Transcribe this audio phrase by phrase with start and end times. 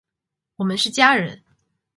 [0.55, 1.43] 我们是家人！